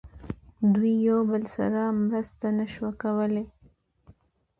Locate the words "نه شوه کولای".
2.57-3.45